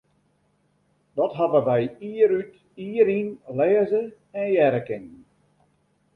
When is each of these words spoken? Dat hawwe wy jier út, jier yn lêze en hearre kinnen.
Dat 1.15 1.33
hawwe 1.39 1.59
wy 1.67 1.81
jier 1.99 2.31
út, 2.39 2.51
jier 2.79 3.09
yn 3.19 3.29
lêze 3.57 4.03
en 4.41 4.49
hearre 4.53 4.81
kinnen. 4.87 5.21